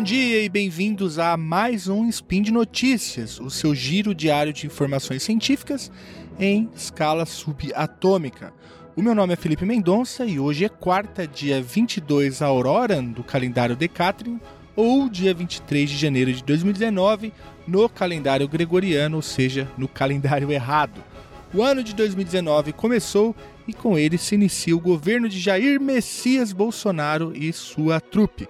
bom 0.00 0.04
dia 0.04 0.42
e 0.42 0.48
bem-vindos 0.48 1.18
a 1.18 1.36
mais 1.36 1.86
um 1.86 2.08
Spin 2.08 2.40
de 2.40 2.50
Notícias, 2.50 3.38
o 3.38 3.50
seu 3.50 3.74
giro 3.74 4.14
diário 4.14 4.50
de 4.50 4.66
informações 4.66 5.22
científicas 5.22 5.92
em 6.38 6.70
escala 6.74 7.26
subatômica. 7.26 8.50
O 8.96 9.02
meu 9.02 9.14
nome 9.14 9.34
é 9.34 9.36
Felipe 9.36 9.66
Mendonça 9.66 10.24
e 10.24 10.40
hoje 10.40 10.64
é 10.64 10.70
quarta, 10.70 11.26
dia 11.26 11.60
22 11.60 12.40
Aurora 12.40 13.02
do 13.02 13.22
calendário 13.22 13.76
Decatrium, 13.76 14.40
ou 14.74 15.06
dia 15.06 15.34
23 15.34 15.90
de 15.90 15.98
janeiro 15.98 16.32
de 16.32 16.42
2019 16.44 17.30
no 17.66 17.86
calendário 17.86 18.48
gregoriano, 18.48 19.16
ou 19.16 19.22
seja, 19.22 19.68
no 19.76 19.86
calendário 19.86 20.50
errado. 20.50 21.04
O 21.52 21.62
ano 21.62 21.84
de 21.84 21.94
2019 21.94 22.72
começou 22.72 23.36
e 23.66 23.72
com 23.72 23.98
ele 23.98 24.18
se 24.18 24.34
inicia 24.34 24.76
o 24.76 24.80
governo 24.80 25.28
de 25.28 25.38
Jair 25.38 25.80
Messias 25.80 26.52
Bolsonaro 26.52 27.32
e 27.34 27.52
sua 27.52 28.00
trupe. 28.00 28.48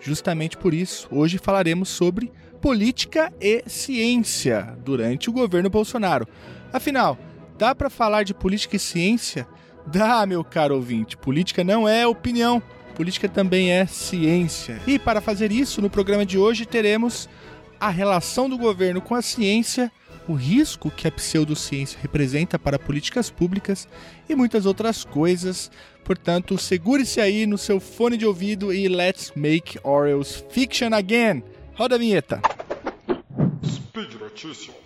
Justamente 0.00 0.56
por 0.56 0.74
isso, 0.74 1.06
hoje 1.10 1.38
falaremos 1.38 1.88
sobre 1.88 2.32
política 2.60 3.32
e 3.40 3.62
ciência 3.66 4.76
durante 4.84 5.28
o 5.28 5.32
governo 5.32 5.68
Bolsonaro. 5.68 6.26
Afinal, 6.72 7.18
dá 7.58 7.74
para 7.74 7.90
falar 7.90 8.22
de 8.22 8.32
política 8.32 8.76
e 8.76 8.78
ciência? 8.78 9.46
Dá, 9.86 10.24
meu 10.26 10.44
caro 10.44 10.76
ouvinte. 10.76 11.16
Política 11.16 11.64
não 11.64 11.88
é 11.88 12.06
opinião, 12.06 12.62
política 12.94 13.28
também 13.28 13.72
é 13.72 13.86
ciência. 13.86 14.80
E 14.86 14.98
para 14.98 15.20
fazer 15.20 15.50
isso, 15.50 15.82
no 15.82 15.90
programa 15.90 16.24
de 16.24 16.38
hoje 16.38 16.64
teremos 16.64 17.28
a 17.80 17.88
relação 17.88 18.48
do 18.48 18.56
governo 18.56 19.00
com 19.00 19.14
a 19.14 19.22
ciência 19.22 19.90
o 20.28 20.34
risco 20.34 20.90
que 20.90 21.08
a 21.08 21.12
pseudociência 21.12 21.98
representa 22.00 22.58
para 22.58 22.78
políticas 22.78 23.30
públicas 23.30 23.88
e 24.28 24.34
muitas 24.34 24.66
outras 24.66 25.04
coisas. 25.04 25.70
Portanto, 26.04 26.58
segure-se 26.58 27.20
aí 27.20 27.46
no 27.46 27.58
seu 27.58 27.78
fone 27.80 28.16
de 28.16 28.26
ouvido 28.26 28.72
e 28.72 28.88
let's 28.88 29.32
make 29.36 29.78
Orioles 29.82 30.44
fiction 30.50 30.92
again. 30.92 31.42
Roda 31.74 31.94
a 31.94 31.98
vinheta. 31.98 32.40
Speed 33.64 34.14
Notícias. 34.14 34.76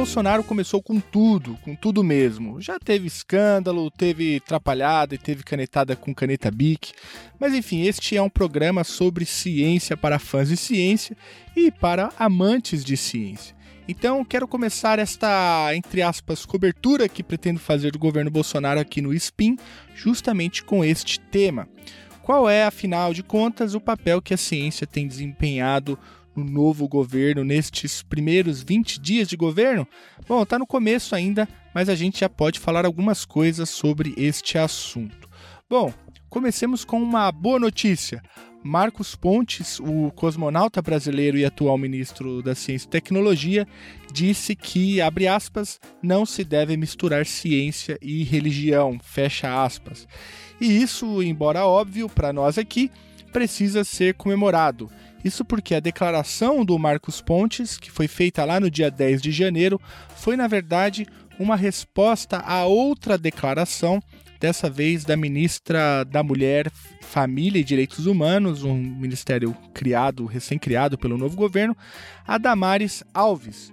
Bolsonaro 0.00 0.42
começou 0.42 0.82
com 0.82 0.98
tudo, 0.98 1.58
com 1.62 1.76
tudo 1.76 2.02
mesmo. 2.02 2.58
Já 2.58 2.78
teve 2.78 3.06
escândalo, 3.06 3.90
teve 3.90 4.40
trapalhada 4.40 5.14
e 5.14 5.18
teve 5.18 5.42
canetada 5.42 5.94
com 5.94 6.14
caneta 6.14 6.50
Bic. 6.50 6.94
Mas 7.38 7.52
enfim, 7.52 7.82
este 7.82 8.16
é 8.16 8.22
um 8.22 8.30
programa 8.30 8.82
sobre 8.82 9.26
ciência 9.26 9.98
para 9.98 10.18
fãs 10.18 10.48
de 10.48 10.56
ciência 10.56 11.14
e 11.54 11.70
para 11.70 12.10
amantes 12.18 12.82
de 12.82 12.96
ciência. 12.96 13.54
Então, 13.86 14.24
quero 14.24 14.48
começar 14.48 14.98
esta, 14.98 15.70
entre 15.74 16.00
aspas, 16.00 16.46
cobertura 16.46 17.06
que 17.06 17.22
pretendo 17.22 17.60
fazer 17.60 17.92
do 17.92 17.98
governo 17.98 18.30
Bolsonaro 18.30 18.80
aqui 18.80 19.02
no 19.02 19.12
SPIN, 19.12 19.58
justamente 19.94 20.64
com 20.64 20.82
este 20.82 21.20
tema. 21.20 21.68
Qual 22.22 22.48
é, 22.48 22.64
afinal 22.64 23.12
de 23.12 23.22
contas, 23.22 23.74
o 23.74 23.80
papel 23.80 24.22
que 24.22 24.32
a 24.32 24.38
ciência 24.38 24.86
tem 24.86 25.06
desempenhado 25.06 25.98
no 26.36 26.44
novo 26.44 26.88
governo 26.88 27.44
nestes 27.44 28.02
primeiros 28.02 28.62
20 28.62 29.00
dias 29.00 29.28
de 29.28 29.36
governo? 29.36 29.86
Bom, 30.28 30.42
está 30.42 30.58
no 30.58 30.66
começo 30.66 31.14
ainda, 31.14 31.48
mas 31.74 31.88
a 31.88 31.94
gente 31.94 32.20
já 32.20 32.28
pode 32.28 32.58
falar 32.58 32.84
algumas 32.84 33.24
coisas 33.24 33.68
sobre 33.68 34.14
este 34.16 34.58
assunto. 34.58 35.28
Bom, 35.68 35.92
comecemos 36.28 36.84
com 36.84 37.02
uma 37.02 37.30
boa 37.30 37.58
notícia. 37.58 38.22
Marcos 38.62 39.16
Pontes, 39.16 39.80
o 39.80 40.10
cosmonauta 40.10 40.82
brasileiro 40.82 41.38
e 41.38 41.46
atual 41.46 41.78
ministro 41.78 42.42
da 42.42 42.54
Ciência 42.54 42.86
e 42.86 42.90
Tecnologia, 42.90 43.66
disse 44.12 44.54
que, 44.54 45.00
abre 45.00 45.26
aspas, 45.26 45.80
não 46.02 46.26
se 46.26 46.44
deve 46.44 46.76
misturar 46.76 47.24
ciência 47.24 47.98
e 48.02 48.22
religião, 48.22 48.98
fecha 49.02 49.64
aspas. 49.64 50.06
E 50.60 50.82
isso, 50.82 51.22
embora 51.22 51.64
óbvio 51.64 52.06
para 52.06 52.34
nós 52.34 52.58
aqui, 52.58 52.90
precisa 53.32 53.82
ser 53.82 54.14
comemorado. 54.14 54.90
Isso 55.24 55.44
porque 55.44 55.74
a 55.74 55.80
declaração 55.80 56.64
do 56.64 56.78
Marcos 56.78 57.20
Pontes, 57.20 57.76
que 57.76 57.90
foi 57.90 58.08
feita 58.08 58.44
lá 58.44 58.58
no 58.58 58.70
dia 58.70 58.90
10 58.90 59.20
de 59.20 59.30
janeiro, 59.30 59.80
foi 60.16 60.36
na 60.36 60.46
verdade 60.46 61.06
uma 61.38 61.56
resposta 61.56 62.38
a 62.38 62.64
outra 62.64 63.16
declaração, 63.16 64.02
dessa 64.40 64.70
vez 64.70 65.04
da 65.04 65.16
ministra 65.16 66.02
da 66.04 66.22
Mulher, 66.22 66.72
Família 67.02 67.60
e 67.60 67.64
Direitos 67.64 68.06
Humanos, 68.06 68.64
um 68.64 68.74
ministério 68.74 69.54
criado, 69.74 70.24
recém-criado 70.24 70.96
pelo 70.96 71.18
novo 71.18 71.36
governo, 71.36 71.76
a 72.26 72.38
Damares 72.38 73.04
Alves. 73.12 73.70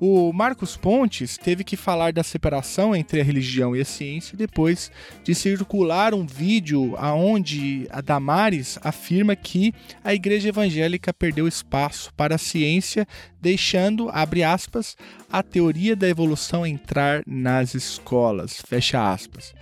O 0.00 0.32
Marcos 0.32 0.76
Pontes 0.76 1.38
teve 1.38 1.62
que 1.62 1.76
falar 1.76 2.12
da 2.12 2.24
separação 2.24 2.96
entre 2.96 3.20
a 3.20 3.24
religião 3.24 3.76
e 3.76 3.80
a 3.80 3.84
ciência 3.84 4.36
depois 4.36 4.90
de 5.22 5.34
circular 5.34 6.12
um 6.12 6.26
vídeo 6.26 6.96
aonde 6.96 7.86
a 7.90 8.00
Damares 8.00 8.78
afirma 8.82 9.36
que 9.36 9.72
a 10.02 10.12
igreja 10.12 10.48
evangélica 10.48 11.14
perdeu 11.14 11.46
espaço 11.46 12.12
para 12.14 12.34
a 12.34 12.38
ciência, 12.38 13.06
deixando, 13.40 14.10
abre 14.10 14.42
aspas, 14.42 14.96
a 15.30 15.42
teoria 15.42 15.94
da 15.94 16.08
evolução 16.08 16.66
entrar 16.66 17.22
nas 17.24 17.74
escolas, 17.74 18.60
fecha 18.66 19.12
aspas. 19.12 19.54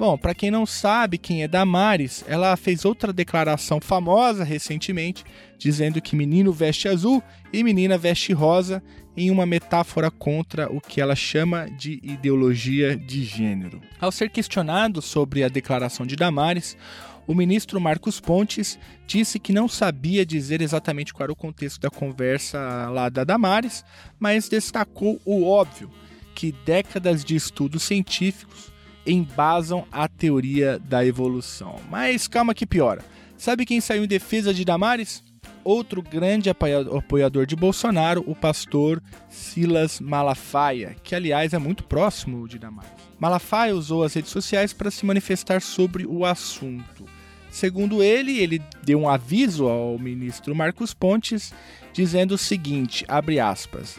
Bom, 0.00 0.16
para 0.16 0.34
quem 0.34 0.50
não 0.50 0.64
sabe 0.64 1.18
quem 1.18 1.42
é 1.42 1.46
Damares, 1.46 2.24
ela 2.26 2.56
fez 2.56 2.86
outra 2.86 3.12
declaração 3.12 3.78
famosa 3.82 4.42
recentemente, 4.44 5.22
dizendo 5.58 6.00
que 6.00 6.16
menino 6.16 6.54
veste 6.54 6.88
azul 6.88 7.22
e 7.52 7.62
menina 7.62 7.98
veste 7.98 8.32
rosa, 8.32 8.82
em 9.14 9.30
uma 9.30 9.44
metáfora 9.44 10.10
contra 10.10 10.72
o 10.72 10.80
que 10.80 11.02
ela 11.02 11.14
chama 11.14 11.68
de 11.68 12.00
ideologia 12.02 12.96
de 12.96 13.22
gênero. 13.24 13.78
Ao 14.00 14.10
ser 14.10 14.30
questionado 14.30 15.02
sobre 15.02 15.44
a 15.44 15.50
declaração 15.50 16.06
de 16.06 16.16
Damares, 16.16 16.78
o 17.26 17.34
ministro 17.34 17.78
Marcos 17.78 18.18
Pontes 18.18 18.78
disse 19.06 19.38
que 19.38 19.52
não 19.52 19.68
sabia 19.68 20.24
dizer 20.24 20.62
exatamente 20.62 21.12
qual 21.12 21.24
era 21.24 21.32
o 21.32 21.36
contexto 21.36 21.78
da 21.78 21.90
conversa 21.90 22.88
lá 22.88 23.10
da 23.10 23.22
Damares, 23.22 23.84
mas 24.18 24.48
destacou 24.48 25.20
o 25.26 25.46
óbvio, 25.46 25.90
que 26.34 26.52
décadas 26.64 27.22
de 27.22 27.36
estudos 27.36 27.82
científicos 27.82 28.72
embasam 29.06 29.86
a 29.90 30.08
teoria 30.08 30.78
da 30.78 31.04
evolução. 31.04 31.76
Mas 31.90 32.28
calma 32.28 32.54
que 32.54 32.66
piora. 32.66 33.04
Sabe 33.36 33.64
quem 33.64 33.80
saiu 33.80 34.04
em 34.04 34.08
defesa 34.08 34.52
de 34.52 34.64
Damares? 34.64 35.22
Outro 35.62 36.02
grande 36.02 36.50
apoiador 36.50 37.46
de 37.46 37.54
Bolsonaro, 37.54 38.24
o 38.26 38.34
pastor 38.34 39.02
Silas 39.28 40.00
Malafaia, 40.00 40.96
que 41.02 41.14
aliás 41.14 41.52
é 41.52 41.58
muito 41.58 41.84
próximo 41.84 42.48
de 42.48 42.58
Damares. 42.58 42.90
Malafaia 43.18 43.74
usou 43.74 44.02
as 44.02 44.14
redes 44.14 44.30
sociais 44.30 44.72
para 44.72 44.90
se 44.90 45.04
manifestar 45.04 45.60
sobre 45.60 46.06
o 46.06 46.24
assunto. 46.24 47.04
Segundo 47.50 48.02
ele, 48.02 48.38
ele 48.38 48.62
deu 48.82 49.00
um 49.00 49.08
aviso 49.08 49.66
ao 49.68 49.98
ministro 49.98 50.54
Marcos 50.54 50.94
Pontes 50.94 51.52
dizendo 51.92 52.32
o 52.32 52.38
seguinte, 52.38 53.04
abre 53.08 53.40
aspas: 53.40 53.98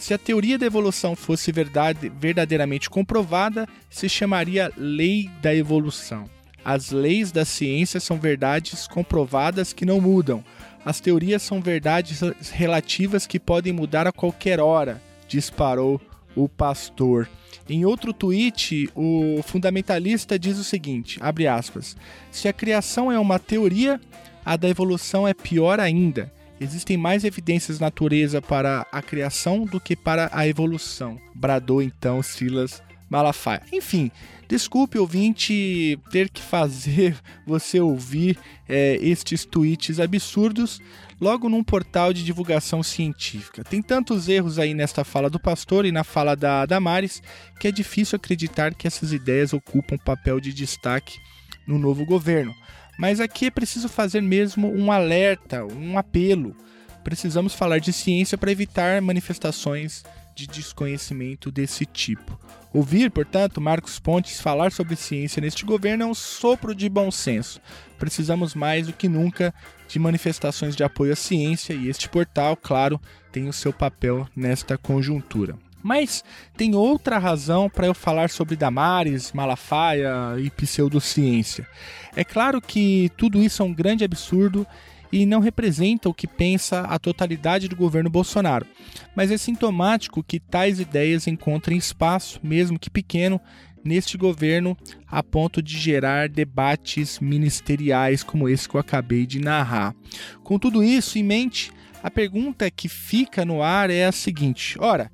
se 0.00 0.14
a 0.14 0.18
teoria 0.18 0.58
da 0.58 0.64
evolução 0.64 1.14
fosse 1.14 1.52
verdade, 1.52 2.08
verdadeiramente 2.08 2.88
comprovada, 2.88 3.68
se 3.90 4.08
chamaria 4.08 4.72
lei 4.74 5.30
da 5.42 5.54
evolução. 5.54 6.24
As 6.64 6.90
leis 6.90 7.30
da 7.30 7.44
ciência 7.44 8.00
são 8.00 8.18
verdades 8.18 8.88
comprovadas 8.88 9.74
que 9.74 9.84
não 9.84 10.00
mudam. 10.00 10.42
As 10.84 11.00
teorias 11.00 11.42
são 11.42 11.60
verdades 11.60 12.22
relativas 12.50 13.26
que 13.26 13.38
podem 13.38 13.74
mudar 13.74 14.06
a 14.06 14.12
qualquer 14.12 14.58
hora, 14.58 15.02
disparou 15.28 16.00
o 16.34 16.48
pastor. 16.48 17.28
Em 17.68 17.84
outro 17.84 18.14
tweet, 18.14 18.88
o 18.94 19.42
fundamentalista 19.42 20.38
diz 20.38 20.56
o 20.56 20.64
seguinte, 20.64 21.18
abre 21.20 21.46
aspas: 21.46 21.94
Se 22.30 22.48
a 22.48 22.54
criação 22.54 23.12
é 23.12 23.18
uma 23.18 23.38
teoria, 23.38 24.00
a 24.44 24.56
da 24.56 24.68
evolução 24.68 25.28
é 25.28 25.34
pior 25.34 25.78
ainda. 25.78 26.32
Existem 26.60 26.96
mais 26.96 27.24
evidências 27.24 27.80
natureza 27.80 28.42
para 28.42 28.86
a 28.92 29.00
criação 29.00 29.64
do 29.64 29.80
que 29.80 29.96
para 29.96 30.28
a 30.30 30.46
evolução, 30.46 31.18
bradou 31.34 31.80
então 31.80 32.22
Silas 32.22 32.82
Malafaia. 33.08 33.62
Enfim, 33.72 34.08
desculpe 34.46 34.96
ouvinte 34.96 35.98
ter 36.12 36.28
que 36.28 36.40
fazer 36.40 37.16
você 37.44 37.80
ouvir 37.80 38.38
é, 38.68 38.96
estes 39.00 39.44
tweets 39.44 39.98
absurdos 39.98 40.80
logo 41.20 41.48
num 41.48 41.64
portal 41.64 42.12
de 42.12 42.22
divulgação 42.22 42.82
científica. 42.82 43.64
Tem 43.64 43.82
tantos 43.82 44.28
erros 44.28 44.60
aí 44.60 44.74
nesta 44.74 45.02
fala 45.02 45.28
do 45.28 45.40
pastor 45.40 45.84
e 45.84 45.90
na 45.90 46.04
fala 46.04 46.36
da 46.36 46.64
Damares 46.66 47.20
que 47.58 47.66
é 47.66 47.72
difícil 47.72 48.16
acreditar 48.16 48.74
que 48.74 48.86
essas 48.86 49.12
ideias 49.12 49.52
ocupam 49.52 49.96
papel 49.96 50.38
de 50.38 50.52
destaque 50.52 51.18
no 51.66 51.78
novo 51.78 52.04
governo. 52.04 52.54
Mas 53.00 53.18
aqui 53.18 53.46
é 53.46 53.50
preciso 53.50 53.88
fazer 53.88 54.20
mesmo 54.20 54.70
um 54.70 54.92
alerta, 54.92 55.64
um 55.64 55.96
apelo. 55.96 56.54
Precisamos 57.02 57.54
falar 57.54 57.80
de 57.80 57.94
ciência 57.94 58.36
para 58.36 58.52
evitar 58.52 59.00
manifestações 59.00 60.04
de 60.34 60.46
desconhecimento 60.46 61.50
desse 61.50 61.86
tipo. 61.86 62.38
Ouvir, 62.74 63.10
portanto, 63.10 63.58
Marcos 63.58 63.98
Pontes 63.98 64.38
falar 64.38 64.70
sobre 64.70 64.96
ciência 64.96 65.40
neste 65.40 65.64
governo 65.64 66.02
é 66.02 66.06
um 66.06 66.12
sopro 66.12 66.74
de 66.74 66.90
bom 66.90 67.10
senso. 67.10 67.58
Precisamos 67.98 68.54
mais 68.54 68.86
do 68.86 68.92
que 68.92 69.08
nunca 69.08 69.54
de 69.88 69.98
manifestações 69.98 70.76
de 70.76 70.84
apoio 70.84 71.14
à 71.14 71.16
ciência 71.16 71.72
e 71.72 71.88
este 71.88 72.06
portal, 72.06 72.54
claro, 72.54 73.00
tem 73.32 73.48
o 73.48 73.52
seu 73.52 73.72
papel 73.72 74.28
nesta 74.36 74.76
conjuntura. 74.76 75.56
Mas 75.82 76.24
tem 76.56 76.74
outra 76.74 77.18
razão 77.18 77.68
para 77.68 77.86
eu 77.86 77.94
falar 77.94 78.30
sobre 78.30 78.56
Damares, 78.56 79.32
Malafaia 79.32 80.38
e 80.38 80.50
pseudociência. 80.50 81.66
É 82.14 82.24
claro 82.24 82.60
que 82.60 83.10
tudo 83.16 83.42
isso 83.42 83.62
é 83.62 83.64
um 83.64 83.72
grande 83.72 84.04
absurdo 84.04 84.66
e 85.12 85.26
não 85.26 85.40
representa 85.40 86.08
o 86.08 86.14
que 86.14 86.26
pensa 86.26 86.82
a 86.82 86.98
totalidade 86.98 87.68
do 87.68 87.76
governo 87.76 88.08
Bolsonaro, 88.08 88.66
mas 89.14 89.30
é 89.30 89.36
sintomático 89.36 90.22
que 90.22 90.38
tais 90.38 90.78
ideias 90.78 91.26
encontrem 91.26 91.76
espaço, 91.76 92.38
mesmo 92.42 92.78
que 92.78 92.88
pequeno, 92.88 93.40
neste 93.84 94.16
governo 94.16 94.76
a 95.08 95.22
ponto 95.22 95.62
de 95.62 95.78
gerar 95.78 96.28
debates 96.28 97.18
ministeriais 97.18 98.22
como 98.22 98.48
esse 98.48 98.68
que 98.68 98.76
eu 98.76 98.80
acabei 98.80 99.26
de 99.26 99.40
narrar. 99.40 99.94
Com 100.42 100.58
tudo 100.58 100.82
isso 100.82 101.18
em 101.18 101.24
mente, 101.24 101.72
a 102.02 102.10
pergunta 102.10 102.70
que 102.70 102.88
fica 102.88 103.44
no 103.44 103.62
ar 103.62 103.90
é 103.90 104.06
a 104.06 104.12
seguinte: 104.12 104.76
ora, 104.78 105.10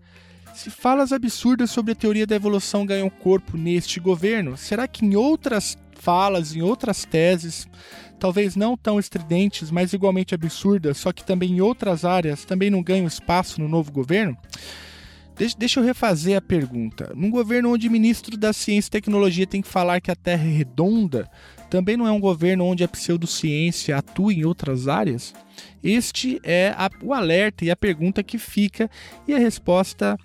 se 0.57 0.71
falas 0.71 1.13
absurdas 1.13 1.71
sobre 1.71 1.93
a 1.93 1.95
teoria 1.95 2.27
da 2.27 2.35
evolução 2.35 2.87
ganham 2.87 3.11
corpo 3.11 3.59
neste 3.59 4.01
governo, 4.01 4.57
será 4.57 4.89
que 4.89 5.05
em 5.05 5.15
outras 5.15 5.77
falas, 5.93 6.57
em 6.57 6.63
outras 6.63 7.05
teses, 7.05 7.69
talvez 8.19 8.57
não 8.57 8.75
tão 8.75 8.99
estridentes, 8.99 9.71
mas 9.71 9.93
igualmente 9.93 10.35
absurdas, 10.35 10.97
só 10.97 11.13
que 11.13 11.23
também 11.23 11.53
em 11.53 11.61
outras 11.61 12.07
áreas 12.07 12.45
também 12.45 12.71
não 12.71 12.83
ganham 12.83 13.07
espaço 13.07 13.61
no 13.61 13.69
novo 13.69 13.93
governo? 13.93 14.37
Deixa, 15.37 15.79
eu 15.79 15.85
refazer 15.85 16.35
a 16.35 16.41
pergunta. 16.41 17.13
Num 17.15 17.31
governo 17.31 17.75
onde 17.75 17.89
o 17.89 17.91
ministro 17.91 18.39
da 18.39 18.55
Ciência 18.55 18.89
e 18.89 18.91
Tecnologia 18.91 19.47
tem 19.47 19.61
que 19.61 19.69
falar 19.69 20.01
que 20.01 20.11
a 20.11 20.17
Terra 20.17 20.45
é 20.45 20.51
redonda, 20.51 21.31
também 21.69 21.95
não 21.95 22.07
é 22.07 22.11
um 22.11 22.21
governo 22.21 22.65
onde 22.65 22.83
a 22.83 22.89
pseudociência 22.89 23.99
atua 23.99 24.33
em 24.33 24.47
outras 24.47 24.89
áreas? 24.89 25.35
Este 25.85 26.41
é 26.43 26.71
a, 26.71 26.89
o 27.03 27.13
alerta 27.13 27.67
e 27.67 27.71
a 27.71 27.77
pergunta 27.77 28.23
que 28.23 28.39
fica, 28.39 28.91
e 29.29 29.35
a 29.35 29.39
resposta, 29.39 30.19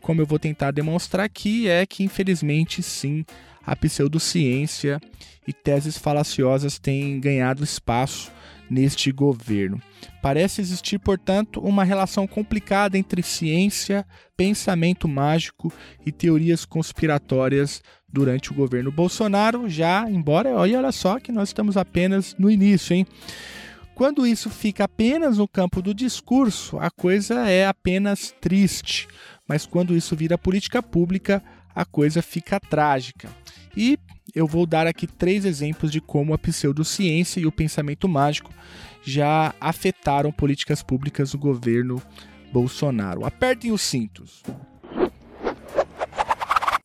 como 0.00 0.20
eu 0.20 0.26
vou 0.26 0.40
tentar 0.40 0.72
demonstrar 0.72 1.24
aqui, 1.24 1.68
é 1.68 1.86
que 1.86 2.02
infelizmente 2.02 2.82
sim, 2.82 3.24
a 3.64 3.76
pseudociência 3.76 5.00
e 5.46 5.52
teses 5.52 5.96
falaciosas 5.96 6.80
têm 6.80 7.20
ganhado 7.20 7.62
espaço 7.62 8.32
neste 8.70 9.10
governo. 9.12 9.80
Parece 10.22 10.60
existir, 10.60 10.98
portanto, 10.98 11.60
uma 11.60 11.84
relação 11.84 12.26
complicada 12.26 12.98
entre 12.98 13.22
ciência, 13.22 14.06
pensamento 14.36 15.08
mágico 15.08 15.72
e 16.04 16.12
teorias 16.12 16.64
conspiratórias 16.64 17.82
durante 18.08 18.50
o 18.50 18.54
governo 18.54 18.90
Bolsonaro, 18.90 19.68
já 19.68 20.08
embora, 20.10 20.50
olha 20.56 20.90
só 20.92 21.18
que 21.20 21.30
nós 21.30 21.50
estamos 21.50 21.76
apenas 21.76 22.34
no 22.38 22.50
início, 22.50 22.94
hein? 22.94 23.06
Quando 23.94 24.26
isso 24.26 24.48
fica 24.48 24.84
apenas 24.84 25.38
no 25.38 25.48
campo 25.48 25.82
do 25.82 25.92
discurso, 25.92 26.78
a 26.78 26.88
coisa 26.88 27.48
é 27.48 27.66
apenas 27.66 28.32
triste, 28.40 29.08
mas 29.46 29.66
quando 29.66 29.96
isso 29.96 30.14
vira 30.14 30.38
política 30.38 30.80
pública, 30.80 31.42
a 31.74 31.84
coisa 31.84 32.22
fica 32.22 32.60
trágica. 32.60 33.28
E 33.76 33.98
eu 34.38 34.46
vou 34.46 34.64
dar 34.64 34.86
aqui 34.86 35.04
três 35.04 35.44
exemplos 35.44 35.90
de 35.90 36.00
como 36.00 36.32
a 36.32 36.38
pseudociência 36.38 37.40
e 37.40 37.46
o 37.46 37.50
pensamento 37.50 38.08
mágico 38.08 38.52
já 39.02 39.52
afetaram 39.60 40.30
políticas 40.30 40.80
públicas 40.80 41.32
do 41.32 41.38
governo 41.38 42.00
Bolsonaro. 42.52 43.24
Apertem 43.24 43.72
os 43.72 43.82
cintos. 43.82 44.44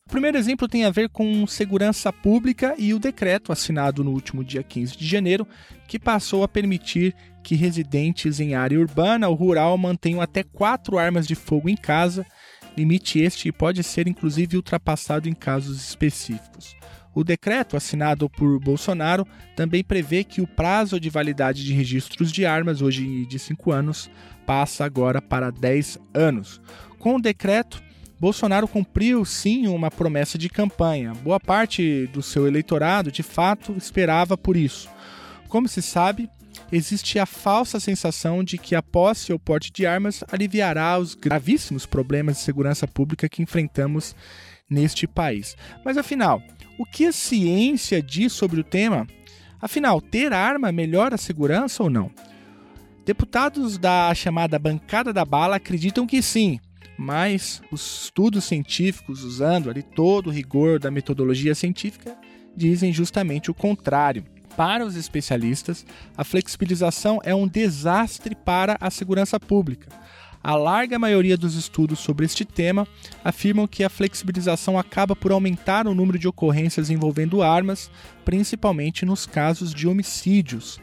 O 0.04 0.10
primeiro 0.10 0.36
exemplo 0.36 0.66
tem 0.66 0.84
a 0.84 0.90
ver 0.90 1.08
com 1.08 1.46
segurança 1.46 2.12
pública 2.12 2.74
e 2.76 2.92
o 2.92 2.98
decreto 2.98 3.52
assinado 3.52 4.02
no 4.02 4.10
último 4.10 4.42
dia 4.42 4.62
15 4.62 4.96
de 4.96 5.06
janeiro, 5.06 5.46
que 5.86 5.98
passou 5.98 6.42
a 6.42 6.48
permitir 6.48 7.14
que 7.42 7.54
residentes 7.54 8.40
em 8.40 8.54
área 8.54 8.80
urbana 8.80 9.28
ou 9.28 9.34
rural 9.34 9.78
mantenham 9.78 10.20
até 10.20 10.42
quatro 10.42 10.98
armas 10.98 11.26
de 11.26 11.36
fogo 11.36 11.68
em 11.68 11.76
casa, 11.76 12.26
limite 12.76 13.20
este 13.20 13.52
pode 13.52 13.82
ser 13.84 14.08
inclusive 14.08 14.56
ultrapassado 14.56 15.28
em 15.28 15.34
casos 15.34 15.80
específicos. 15.88 16.74
O 17.14 17.22
decreto 17.22 17.76
assinado 17.76 18.28
por 18.28 18.58
Bolsonaro 18.58 19.26
também 19.54 19.84
prevê 19.84 20.24
que 20.24 20.40
o 20.40 20.46
prazo 20.46 20.98
de 20.98 21.08
validade 21.08 21.64
de 21.64 21.72
registros 21.72 22.32
de 22.32 22.44
armas, 22.44 22.82
hoje 22.82 23.24
de 23.26 23.38
5 23.38 23.70
anos, 23.70 24.10
passa 24.44 24.84
agora 24.84 25.22
para 25.22 25.50
10 25.50 25.98
anos. 26.12 26.60
Com 26.98 27.16
o 27.16 27.22
decreto, 27.22 27.82
Bolsonaro 28.18 28.66
cumpriu 28.66 29.24
sim 29.24 29.66
uma 29.66 29.90
promessa 29.90 30.38
de 30.38 30.48
campanha. 30.48 31.12
Boa 31.22 31.38
parte 31.38 32.06
do 32.08 32.22
seu 32.22 32.46
eleitorado, 32.46 33.12
de 33.12 33.22
fato, 33.22 33.74
esperava 33.76 34.36
por 34.36 34.56
isso. 34.56 34.88
Como 35.48 35.68
se 35.68 35.82
sabe, 35.82 36.28
existe 36.72 37.18
a 37.18 37.26
falsa 37.26 37.78
sensação 37.78 38.42
de 38.42 38.58
que 38.58 38.74
a 38.74 38.82
posse 38.82 39.32
ou 39.32 39.38
porte 39.38 39.70
de 39.70 39.86
armas 39.86 40.24
aliviará 40.32 40.98
os 40.98 41.14
gravíssimos 41.14 41.86
problemas 41.86 42.38
de 42.38 42.42
segurança 42.42 42.88
pública 42.88 43.28
que 43.28 43.42
enfrentamos 43.42 44.16
neste 44.68 45.06
país. 45.06 45.56
Mas 45.84 45.96
afinal, 45.96 46.42
o 46.78 46.84
que 46.84 47.06
a 47.06 47.12
ciência 47.12 48.02
diz 48.02 48.32
sobre 48.32 48.60
o 48.60 48.64
tema? 48.64 49.06
Afinal, 49.60 50.00
ter 50.00 50.32
arma 50.32 50.72
melhora 50.72 51.14
a 51.14 51.18
segurança 51.18 51.82
ou 51.82 51.90
não? 51.90 52.10
Deputados 53.04 53.78
da 53.78 54.14
chamada 54.14 54.58
bancada 54.58 55.12
da 55.12 55.24
bala 55.24 55.56
acreditam 55.56 56.06
que 56.06 56.22
sim, 56.22 56.58
mas 56.98 57.62
os 57.70 58.04
estudos 58.04 58.44
científicos, 58.44 59.22
usando 59.22 59.70
ali 59.70 59.82
todo 59.82 60.28
o 60.28 60.32
rigor 60.32 60.78
da 60.78 60.90
metodologia 60.90 61.54
científica, 61.54 62.16
dizem 62.56 62.92
justamente 62.92 63.50
o 63.50 63.54
contrário. 63.54 64.24
Para 64.56 64.86
os 64.86 64.94
especialistas, 64.94 65.84
a 66.16 66.22
flexibilização 66.22 67.20
é 67.24 67.34
um 67.34 67.48
desastre 67.48 68.34
para 68.34 68.76
a 68.80 68.90
segurança 68.90 69.38
pública 69.40 69.88
a 70.44 70.54
larga 70.56 70.98
maioria 70.98 71.38
dos 71.38 71.54
estudos 71.54 71.98
sobre 72.00 72.26
este 72.26 72.44
tema 72.44 72.86
afirmam 73.24 73.66
que 73.66 73.82
a 73.82 73.88
flexibilização 73.88 74.78
acaba 74.78 75.16
por 75.16 75.32
aumentar 75.32 75.86
o 75.88 75.94
número 75.94 76.18
de 76.18 76.28
ocorrências 76.28 76.90
envolvendo 76.90 77.42
armas, 77.42 77.90
principalmente 78.26 79.06
nos 79.06 79.24
casos 79.24 79.72
de 79.72 79.88
homicídios. 79.88 80.78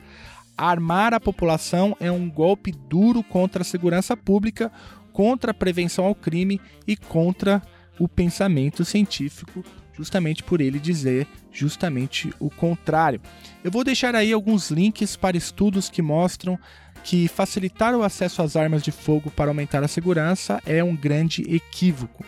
Armar 0.58 1.14
a 1.14 1.20
população 1.20 1.96
é 2.00 2.12
um 2.12 2.28
golpe 2.28 2.72
duro 2.72 3.22
contra 3.22 3.62
a 3.62 3.66
segurança 3.66 4.18
pública, 4.18 4.72
contra 5.14 5.52
a 5.52 5.54
prevenção 5.54 6.06
ao 6.06 6.16
crime 6.16 6.60
e 6.88 6.98
contra 6.98 7.62
o 8.00 8.08
pensamento 8.08 8.84
científico, 8.84 9.64
justamente 10.02 10.42
por 10.44 10.60
ele 10.60 10.80
dizer 10.80 11.28
justamente 11.52 12.34
o 12.40 12.50
contrário. 12.50 13.22
Eu 13.64 13.70
vou 13.70 13.84
deixar 13.84 14.16
aí 14.16 14.34
alguns 14.34 14.72
links 14.72 15.16
para 15.16 15.38
estudos 15.38 15.90
que 15.90 16.02
mostram 16.02 16.58
que 17.04 17.28
facilitar 17.28 17.96
o 17.96 18.04
acesso 18.04 18.42
às 18.42 18.56
armas 18.56 18.82
de 18.82 18.92
fogo 18.92 19.30
para 19.32 19.50
aumentar 19.50 19.84
a 19.84 19.88
segurança 19.88 20.62
é 20.66 20.84
um 20.84 20.96
grande 20.96 21.44
equívoco. 21.54 22.26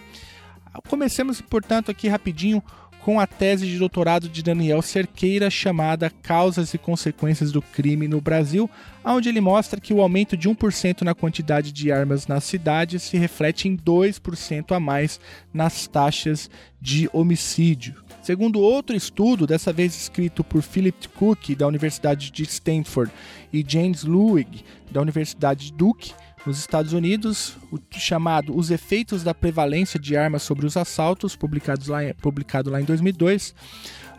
Comecemos, 0.87 1.41
portanto, 1.41 1.91
aqui 1.91 2.07
rapidinho 2.07 2.63
com 3.03 3.19
a 3.19 3.27
tese 3.27 3.67
de 3.67 3.77
doutorado 3.77 4.29
de 4.29 4.41
Daniel 4.41 4.81
Cerqueira 4.81 5.49
chamada 5.49 6.09
Causas 6.09 6.73
e 6.73 6.77
Consequências 6.77 7.51
do 7.51 7.61
Crime 7.61 8.07
no 8.07 8.21
Brasil, 8.21 8.69
onde 9.03 9.27
ele 9.27 9.41
mostra 9.41 9.81
que 9.81 9.93
o 9.93 10.01
aumento 10.01 10.37
de 10.37 10.47
1% 10.47 11.01
na 11.01 11.13
quantidade 11.13 11.73
de 11.73 11.91
armas 11.91 12.27
nas 12.27 12.45
cidades 12.45 13.03
se 13.03 13.17
reflete 13.17 13.67
em 13.67 13.75
2% 13.75 14.73
a 14.73 14.79
mais 14.79 15.19
nas 15.53 15.85
taxas 15.85 16.49
de 16.79 17.09
homicídio. 17.11 18.01
Segundo 18.21 18.61
outro 18.61 18.95
estudo, 18.95 19.45
dessa 19.45 19.73
vez 19.73 19.93
escrito 19.93 20.41
por 20.41 20.61
Philip 20.61 21.09
Cook, 21.09 21.55
da 21.57 21.67
Universidade 21.67 22.31
de 22.31 22.43
Stanford, 22.43 23.11
e 23.51 23.65
James 23.67 24.05
Lewig, 24.05 24.63
da 24.89 25.01
Universidade 25.01 25.65
de 25.65 25.73
Duke, 25.73 26.13
nos 26.45 26.59
Estados 26.59 26.93
Unidos, 26.93 27.57
o 27.71 27.79
chamado 27.91 28.55
Os 28.55 28.69
Efeitos 28.69 29.23
da 29.23 29.33
Prevalência 29.33 29.99
de 29.99 30.17
Armas 30.17 30.43
sobre 30.43 30.65
os 30.65 30.75
Assaltos, 30.75 31.35
publicados 31.35 31.87
lá, 31.87 31.99
publicado 32.21 32.69
lá 32.69 32.81
em 32.81 32.83
2002, 32.83 33.55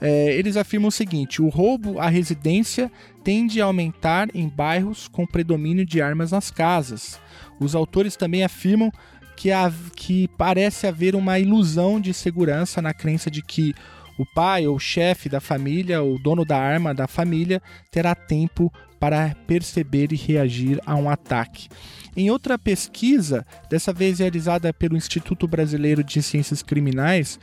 é, 0.00 0.34
eles 0.34 0.56
afirmam 0.56 0.88
o 0.88 0.92
seguinte: 0.92 1.42
o 1.42 1.48
roubo 1.48 1.98
à 1.98 2.08
residência 2.08 2.90
tende 3.22 3.60
a 3.60 3.66
aumentar 3.66 4.28
em 4.34 4.48
bairros 4.48 5.06
com 5.08 5.26
predomínio 5.26 5.84
de 5.84 6.00
armas 6.00 6.30
nas 6.30 6.50
casas. 6.50 7.20
Os 7.60 7.74
autores 7.74 8.16
também 8.16 8.42
afirmam 8.42 8.90
que, 9.36 9.50
há, 9.50 9.70
que 9.94 10.28
parece 10.38 10.86
haver 10.86 11.14
uma 11.14 11.38
ilusão 11.38 12.00
de 12.00 12.14
segurança 12.14 12.80
na 12.80 12.94
crença 12.94 13.30
de 13.30 13.42
que 13.42 13.74
o 14.18 14.24
pai 14.24 14.66
ou 14.66 14.78
chefe 14.78 15.28
da 15.28 15.40
família, 15.40 16.02
o 16.02 16.18
dono 16.18 16.44
da 16.44 16.58
arma 16.58 16.94
da 16.94 17.06
família, 17.06 17.60
terá 17.90 18.14
tempo 18.14 18.72
para 19.00 19.34
perceber 19.46 20.12
e 20.12 20.16
reagir 20.16 20.80
a 20.86 20.94
um 20.94 21.10
ataque. 21.10 21.68
Em 22.16 22.30
outra 22.30 22.58
pesquisa, 22.58 23.44
dessa 23.68 23.92
vez 23.92 24.18
realizada 24.18 24.72
pelo 24.72 24.96
Instituto 24.96 25.48
Brasileiro 25.48 26.04
de 26.04 26.22
Ciências 26.22 26.62
Criminais, 26.62 27.38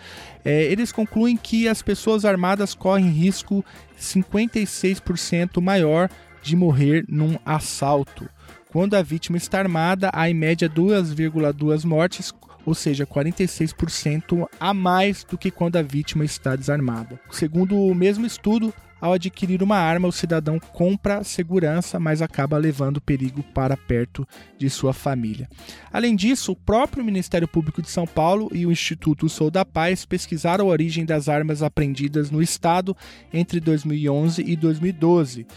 é, 0.46 0.63
eles 0.63 0.92
concluem 0.92 1.36
que 1.36 1.68
as 1.68 1.82
pessoas 1.82 2.25
armadas 2.25 2.74
correm 2.74 3.10
risco 3.10 3.66
56% 4.00 5.62
maior 5.62 6.10
de 6.42 6.56
morrer 6.56 7.06
num 7.08 7.38
assalto. 7.46 8.30
Quando 8.70 8.96
a 8.96 9.01
vítima 9.01 9.38
está 9.38 9.60
armada, 9.60 10.10
há 10.13 10.30
em 10.30 10.34
média 10.34 10.70
2,2 10.70 11.84
mortes 11.84 12.34
ou 12.66 12.75
seja, 12.75 13.06
46% 13.06 14.48
a 14.60 14.74
mais 14.74 15.24
do 15.24 15.38
que 15.38 15.51
quando 15.51 15.78
a 15.78 15.82
vítima 15.82 16.24
está 16.24 16.56
desarmada. 16.56 17.20
Segundo 17.32 17.75
o 17.75 17.96
mesmo 17.96 18.25
estudo, 18.25 18.74
ao 19.01 19.13
adquirir 19.13 19.63
uma 19.63 19.77
arma, 19.77 20.08
o 20.08 20.12
cidadão 20.12 20.60
compra 20.60 21.24
segurança, 21.24 22.00
mas 22.00 22.22
acaba 22.22 22.58
levando 22.58 23.01
perigo 23.01 23.41
para 23.41 23.75
perto 23.75 24.27
de 24.58 24.70
sua 24.70 24.93
família. 24.93 25.50
Além 25.91 26.15
disso, 26.15 26.51
o 26.51 26.55
próprio 26.55 27.03
Ministério 27.03 27.48
Público 27.48 27.81
de 27.81 27.89
São 27.89 28.05
Paulo 28.05 28.50
e 28.53 28.65
o 28.65 28.72
Instituto 28.72 29.27
Sou 29.27 29.50
da 29.50 29.65
Paz 29.65 30.05
pesquisaram 30.05 30.67
a 30.67 30.72
origem 30.72 31.03
das 31.03 31.27
armas 31.27 31.63
apreendidas 31.63 32.29
no 32.29 32.41
estado 32.41 32.96
entre 33.34 33.60
2011 33.60 34.43
e 34.46 34.55
2012 34.55 35.48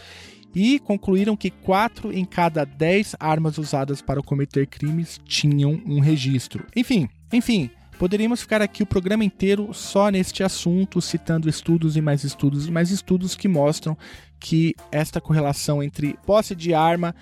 e 0.55 0.79
concluíram 0.79 1.35
que 1.35 1.51
4 1.51 2.13
em 2.13 2.23
cada 2.23 2.63
10 2.63 3.17
armas 3.19 3.57
usadas 3.57 4.01
para 4.01 4.23
cometer 4.23 4.65
crimes 4.65 5.19
tinham 5.25 5.81
um 5.85 5.99
registro. 5.99 6.65
Enfim, 6.73 7.09
enfim, 7.31 7.69
Poderíamos 7.97 8.41
ficar 8.41 8.61
aqui 8.61 8.83
o 8.83 8.85
programa 8.85 9.23
inteiro 9.23 9.73
só 9.73 10.09
neste 10.09 10.43
assunto, 10.43 11.01
citando 11.01 11.47
estudos 11.47 11.95
e 11.95 12.01
mais 12.01 12.23
estudos 12.23 12.67
e 12.67 12.71
mais 12.71 12.91
estudos 12.91 13.35
que 13.35 13.47
mostram 13.47 13.97
que 14.39 14.75
esta 14.91 15.21
correlação 15.21 15.81
entre 15.81 16.17
posse 16.25 16.53
de 16.53 16.73
arma 16.73 17.15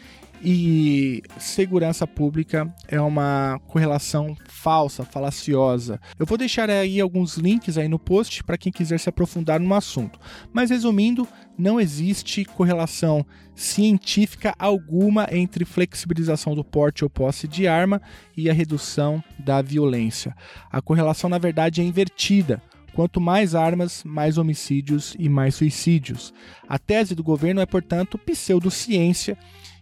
e 0.44 1.24
segurança 1.40 2.06
pública 2.06 2.74
é 2.88 3.00
uma 3.00 3.62
correlação 3.68 4.36
falsa, 4.46 5.06
falaciosa. 5.06 6.00
Eu 6.20 6.26
vou 6.26 6.38
deixar 6.38 6.70
aí 6.70 7.00
alguns 7.00 7.38
links 7.38 7.78
aí 7.78 7.88
no 7.88 7.98
post 7.98 8.44
para 8.44 8.58
quem 8.58 8.72
quiser 8.72 9.00
se 9.00 9.08
aprofundar 9.08 9.60
no 9.60 9.74
assunto. 9.74 10.20
Mas 10.52 10.70
resumindo, 10.70 11.26
não 11.58 11.80
existe 11.80 12.44
correlação 12.44 13.26
científica 13.56 14.54
alguma 14.60 15.28
entre 15.32 15.64
flexibilização 15.64 16.56
do 16.56 16.64
porte 16.64 17.04
ou 17.04 17.10
posse 17.10 17.48
de 17.48 17.68
arma 17.68 18.02
e 18.36 18.50
a 18.50 18.54
redução 18.54 19.24
da 19.40 19.62
violência. 19.62 20.36
A 20.70 20.82
correlação, 20.82 21.30
na 21.30 21.38
verdade, 21.38 21.80
é 21.80 21.84
invertida. 21.84 22.62
Quanto 22.94 23.20
mais 23.20 23.56
armas, 23.56 24.04
mais 24.04 24.38
homicídios 24.38 25.16
e 25.18 25.28
mais 25.28 25.56
suicídios. 25.56 26.32
A 26.68 26.78
tese 26.78 27.16
do 27.16 27.24
governo 27.24 27.60
é, 27.60 27.66
portanto, 27.66 28.20
pseudociência 28.20 29.36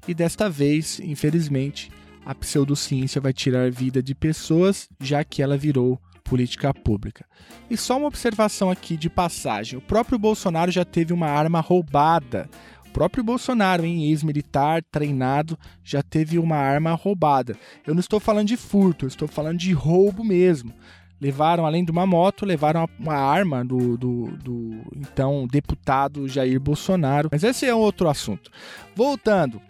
e 0.07 0.13
desta 0.13 0.49
vez, 0.49 0.99
infelizmente, 0.99 1.91
a 2.25 2.35
pseudociência 2.35 3.21
vai 3.21 3.33
tirar 3.33 3.65
a 3.65 3.69
vida 3.69 4.01
de 4.01 4.13
pessoas, 4.13 4.87
já 4.99 5.23
que 5.23 5.41
ela 5.41 5.57
virou 5.57 5.99
política 6.23 6.73
pública. 6.73 7.25
E 7.69 7.75
só 7.75 7.97
uma 7.97 8.07
observação 8.07 8.69
aqui 8.69 8.95
de 8.95 9.09
passagem: 9.09 9.77
o 9.77 9.81
próprio 9.81 10.17
Bolsonaro 10.17 10.71
já 10.71 10.85
teve 10.85 11.13
uma 11.13 11.27
arma 11.27 11.59
roubada. 11.59 12.49
O 12.87 12.91
próprio 12.91 13.23
Bolsonaro, 13.23 13.85
em 13.85 14.09
ex-militar, 14.09 14.83
treinado, 14.91 15.57
já 15.81 16.03
teve 16.03 16.37
uma 16.37 16.57
arma 16.57 16.91
roubada. 16.93 17.57
Eu 17.87 17.93
não 17.93 18.01
estou 18.01 18.19
falando 18.19 18.47
de 18.47 18.57
furto, 18.57 19.05
eu 19.05 19.07
estou 19.07 19.29
falando 19.29 19.57
de 19.57 19.71
roubo 19.71 20.25
mesmo. 20.25 20.73
Levaram, 21.19 21.65
além 21.65 21.85
de 21.85 21.91
uma 21.91 22.05
moto, 22.05 22.45
levaram 22.45 22.89
uma 22.99 23.13
arma 23.13 23.63
do, 23.63 23.95
do, 23.95 24.25
do 24.37 24.81
então 24.95 25.47
deputado 25.49 26.27
Jair 26.27 26.59
Bolsonaro. 26.59 27.29
Mas 27.31 27.43
esse 27.43 27.65
é 27.65 27.73
outro 27.73 28.09
assunto. 28.09 28.51
Voltando, 28.93 29.61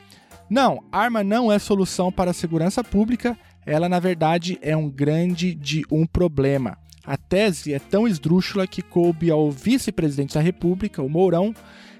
não, 0.51 0.83
arma 0.91 1.23
não 1.23 1.49
é 1.49 1.57
solução 1.57 2.11
para 2.11 2.31
a 2.31 2.33
segurança 2.33 2.83
pública, 2.83 3.37
ela 3.65 3.87
na 3.87 4.01
verdade 4.01 4.59
é 4.61 4.75
um 4.75 4.89
grande 4.89 5.55
de 5.55 5.81
um 5.89 6.05
problema. 6.05 6.77
A 7.05 7.15
tese 7.15 7.73
é 7.73 7.79
tão 7.79 8.05
esdrúxula 8.05 8.67
que 8.67 8.81
coube 8.81 9.31
ao 9.31 9.49
vice-presidente 9.49 10.33
da 10.33 10.41
República, 10.41 11.01
o 11.01 11.07
Mourão, 11.07 11.55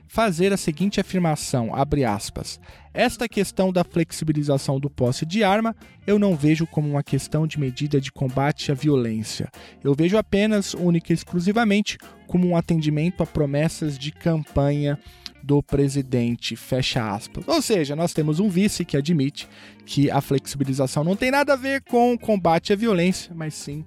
fazer 0.05 0.51
a 0.51 0.57
seguinte 0.57 0.99
afirmação, 0.99 1.73
abre 1.73 2.03
aspas: 2.03 2.59
Esta 2.93 3.29
questão 3.29 3.71
da 3.71 3.85
flexibilização 3.85 4.81
do 4.81 4.89
posse 4.89 5.25
de 5.25 5.45
arma 5.45 5.73
eu 6.05 6.19
não 6.19 6.35
vejo 6.35 6.67
como 6.67 6.89
uma 6.89 7.03
questão 7.03 7.47
de 7.47 7.57
medida 7.57 8.01
de 8.01 8.11
combate 8.11 8.69
à 8.69 8.75
violência. 8.75 9.49
Eu 9.81 9.95
vejo 9.95 10.17
apenas, 10.17 10.73
única 10.73 11.13
e 11.13 11.15
exclusivamente, 11.15 11.97
como 12.27 12.49
um 12.49 12.57
atendimento 12.57 13.23
a 13.23 13.25
promessas 13.25 13.97
de 13.97 14.11
campanha 14.11 14.99
do 15.43 15.61
presidente, 15.61 16.55
fecha 16.55 17.13
aspas. 17.13 17.47
Ou 17.47 17.61
seja, 17.61 17.95
nós 17.95 18.13
temos 18.13 18.39
um 18.39 18.49
vice 18.49 18.85
que 18.85 18.97
admite 18.97 19.47
que 19.85 20.09
a 20.11 20.21
flexibilização 20.21 21.03
não 21.03 21.15
tem 21.15 21.31
nada 21.31 21.53
a 21.53 21.57
ver 21.57 21.81
com 21.81 22.17
combate 22.17 22.73
à 22.73 22.75
violência, 22.75 23.33
mas 23.35 23.53
sim 23.53 23.85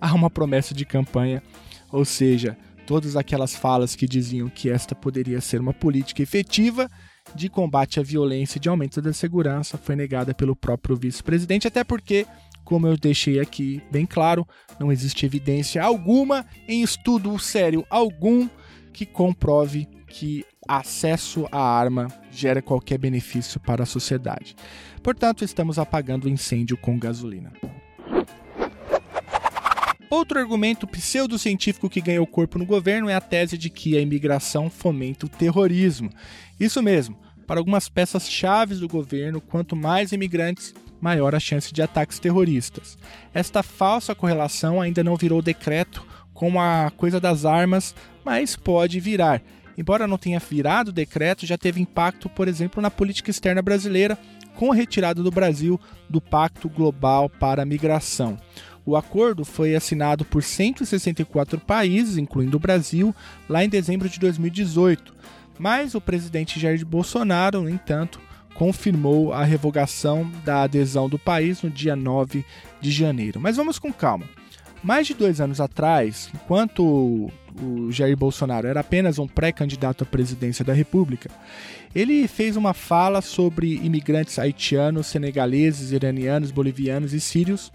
há 0.00 0.14
uma 0.14 0.30
promessa 0.30 0.74
de 0.74 0.84
campanha, 0.84 1.42
ou 1.90 2.04
seja, 2.04 2.56
todas 2.86 3.16
aquelas 3.16 3.54
falas 3.54 3.94
que 3.94 4.06
diziam 4.06 4.48
que 4.48 4.70
esta 4.70 4.94
poderia 4.94 5.40
ser 5.40 5.60
uma 5.60 5.74
política 5.74 6.22
efetiva 6.22 6.88
de 7.34 7.48
combate 7.48 8.00
à 8.00 8.02
violência 8.02 8.58
e 8.58 8.60
de 8.60 8.68
aumento 8.68 9.02
da 9.02 9.12
segurança 9.12 9.76
foi 9.76 9.94
negada 9.94 10.32
pelo 10.32 10.56
próprio 10.56 10.96
vice-presidente, 10.96 11.68
até 11.68 11.84
porque 11.84 12.26
como 12.64 12.86
eu 12.86 12.96
deixei 12.98 13.40
aqui 13.40 13.82
bem 13.90 14.04
claro, 14.04 14.46
não 14.78 14.92
existe 14.92 15.24
evidência 15.24 15.82
alguma 15.82 16.44
em 16.66 16.82
estudo 16.82 17.38
sério 17.38 17.84
algum 17.88 18.48
que 18.92 19.06
comprove 19.06 19.86
que 20.06 20.44
acesso 20.68 21.48
à 21.50 21.58
arma 21.58 22.08
gera 22.30 22.60
qualquer 22.60 22.98
benefício 22.98 23.58
para 23.58 23.82
a 23.82 23.86
sociedade. 23.86 24.54
Portanto, 25.02 25.42
estamos 25.42 25.78
apagando 25.78 26.26
o 26.26 26.28
incêndio 26.28 26.76
com 26.76 26.98
gasolina. 26.98 27.50
Outro 30.10 30.38
argumento 30.38 30.86
pseudocientífico 30.86 31.88
que 31.88 32.00
ganhou 32.00 32.26
corpo 32.26 32.58
no 32.58 32.64
governo 32.64 33.08
é 33.08 33.14
a 33.14 33.20
tese 33.20 33.58
de 33.58 33.68
que 33.68 33.96
a 33.96 34.00
imigração 34.00 34.70
fomenta 34.70 35.26
o 35.26 35.28
terrorismo. 35.28 36.10
Isso 36.58 36.82
mesmo, 36.82 37.16
para 37.46 37.60
algumas 37.60 37.88
peças 37.88 38.30
chaves 38.30 38.80
do 38.80 38.88
governo, 38.88 39.40
quanto 39.40 39.76
mais 39.76 40.12
imigrantes, 40.12 40.74
maior 41.00 41.34
a 41.34 41.40
chance 41.40 41.72
de 41.72 41.82
ataques 41.82 42.18
terroristas. 42.18 42.98
Esta 43.32 43.62
falsa 43.62 44.14
correlação 44.14 44.80
ainda 44.80 45.04
não 45.04 45.16
virou 45.16 45.42
decreto 45.42 46.06
com 46.32 46.60
a 46.60 46.90
coisa 46.96 47.20
das 47.20 47.44
armas, 47.44 47.94
mas 48.24 48.56
pode 48.56 49.00
virar 49.00 49.42
embora 49.78 50.08
não 50.08 50.18
tenha 50.18 50.40
virado 50.40 50.92
decreto, 50.92 51.46
já 51.46 51.56
teve 51.56 51.80
impacto, 51.80 52.28
por 52.28 52.48
exemplo, 52.48 52.82
na 52.82 52.90
política 52.90 53.30
externa 53.30 53.62
brasileira, 53.62 54.18
com 54.56 54.72
a 54.72 54.74
retirada 54.74 55.22
do 55.22 55.30
Brasil 55.30 55.80
do 56.10 56.20
Pacto 56.20 56.68
Global 56.68 57.30
para 57.30 57.62
a 57.62 57.64
Migração. 57.64 58.36
O 58.84 58.96
acordo 58.96 59.44
foi 59.44 59.76
assinado 59.76 60.24
por 60.24 60.42
164 60.42 61.60
países, 61.60 62.16
incluindo 62.16 62.56
o 62.56 62.60
Brasil, 62.60 63.14
lá 63.48 63.64
em 63.64 63.68
dezembro 63.68 64.08
de 64.08 64.18
2018. 64.18 65.14
Mas 65.58 65.94
o 65.94 66.00
presidente 66.00 66.58
Jair 66.58 66.84
Bolsonaro, 66.84 67.62
no 67.62 67.70
entanto, 67.70 68.20
confirmou 68.54 69.32
a 69.32 69.44
revogação 69.44 70.28
da 70.44 70.62
adesão 70.62 71.08
do 71.08 71.18
país 71.18 71.62
no 71.62 71.70
dia 71.70 71.94
9 71.94 72.44
de 72.80 72.90
janeiro. 72.90 73.40
Mas 73.40 73.56
vamos 73.56 73.78
com 73.78 73.92
calma. 73.92 74.26
Mais 74.82 75.06
de 75.06 75.14
dois 75.14 75.40
anos 75.40 75.60
atrás, 75.60 76.30
enquanto 76.34 77.30
o 77.60 77.90
Jair 77.90 78.16
Bolsonaro 78.16 78.68
era 78.68 78.80
apenas 78.80 79.18
um 79.18 79.26
pré-candidato 79.26 80.04
à 80.04 80.06
presidência 80.06 80.64
da 80.64 80.72
República, 80.72 81.28
ele 81.94 82.28
fez 82.28 82.56
uma 82.56 82.72
fala 82.72 83.20
sobre 83.20 83.74
imigrantes 83.76 84.38
haitianos, 84.38 85.08
senegaleses, 85.08 85.90
iranianos, 85.90 86.50
bolivianos 86.50 87.12
e 87.12 87.20
sírios, 87.20 87.72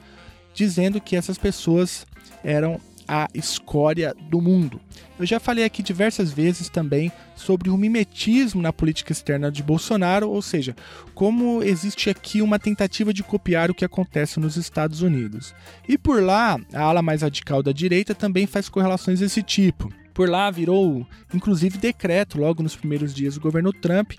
dizendo 0.53 1.01
que 1.01 1.15
essas 1.15 1.38
pessoas 1.38 2.05
eram 2.43 2.79
a 3.13 3.27
escória 3.34 4.15
do 4.29 4.41
mundo. 4.41 4.82
Eu 5.20 5.25
já 5.25 5.39
falei 5.39 5.63
aqui 5.63 5.84
diversas 5.84 6.32
vezes 6.32 6.67
também 6.67 7.12
sobre 7.36 7.70
o 7.70 7.77
mimetismo 7.77 8.62
na 8.62 8.74
política 8.74 9.12
externa 9.12 9.51
de 9.51 9.62
Bolsonaro, 9.62 10.29
ou 10.29 10.41
seja, 10.41 10.75
como 11.13 11.62
existe 11.62 12.10
aqui 12.10 12.41
uma 12.41 12.58
tentativa 12.58 13.13
de 13.13 13.22
copiar 13.22 13.70
o 13.70 13.75
que 13.75 13.86
acontece 13.86 14.39
nos 14.39 14.58
Estados 14.58 15.01
Unidos. 15.01 15.53
E 15.88 15.98
por 15.98 16.22
lá, 16.22 16.60
a 16.74 16.82
ala 16.82 17.01
mais 17.01 17.22
radical 17.22 17.62
da 17.62 17.72
direita 17.72 18.15
também 18.15 18.48
faz 18.48 18.67
correlações 18.67 19.20
desse 19.20 19.43
tipo. 19.43 19.93
Por 20.13 20.29
lá 20.29 20.50
virou, 20.51 21.08
inclusive, 21.34 21.77
decreto 21.77 22.39
logo 22.39 22.62
nos 22.62 22.75
primeiros 22.75 23.13
dias 23.13 23.36
do 23.36 23.41
governo 23.41 23.74
Trump, 23.74 24.13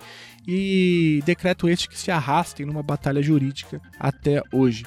e 0.47 1.21
decreto 1.25 1.67
este 1.67 1.89
que 1.89 1.97
se 1.97 2.11
arrasta 2.11 2.61
em 2.61 2.69
uma 2.69 2.83
batalha 2.83 3.21
jurídica 3.21 3.81
até 3.99 4.41
hoje. 4.51 4.85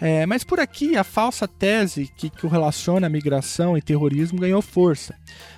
É, 0.00 0.24
mas 0.26 0.44
por 0.44 0.60
aqui, 0.60 0.96
a 0.96 1.02
falsa 1.02 1.48
tese 1.48 2.10
que, 2.16 2.30
que 2.30 2.46
relaciona 2.46 3.08
migração 3.08 3.76
e 3.76 3.82
terrorismo 3.82 4.38
ganhou 4.38 4.62
força. 4.62 5.14